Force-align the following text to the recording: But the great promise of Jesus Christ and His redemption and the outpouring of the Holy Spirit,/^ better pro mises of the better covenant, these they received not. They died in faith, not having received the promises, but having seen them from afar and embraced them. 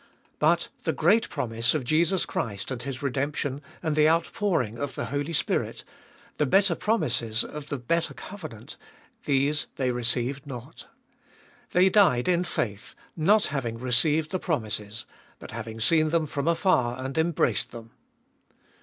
But 0.39 0.69
the 0.81 0.93
great 0.93 1.29
promise 1.29 1.75
of 1.75 1.83
Jesus 1.83 2.25
Christ 2.25 2.71
and 2.71 2.81
His 2.81 3.03
redemption 3.03 3.61
and 3.83 3.95
the 3.95 4.09
outpouring 4.09 4.79
of 4.79 4.95
the 4.95 5.05
Holy 5.13 5.31
Spirit,/^ 5.31 6.49
better 6.49 6.73
pro 6.73 6.97
mises 6.97 7.43
of 7.43 7.69
the 7.69 7.77
better 7.77 8.15
covenant, 8.15 8.77
these 9.25 9.67
they 9.75 9.91
received 9.91 10.47
not. 10.47 10.87
They 11.73 11.89
died 11.89 12.27
in 12.27 12.43
faith, 12.45 12.95
not 13.15 13.45
having 13.53 13.77
received 13.77 14.31
the 14.31 14.39
promises, 14.39 15.05
but 15.37 15.51
having 15.51 15.79
seen 15.79 16.09
them 16.09 16.25
from 16.25 16.47
afar 16.47 16.95
and 16.97 17.15
embraced 17.15 17.69
them. 17.69 17.91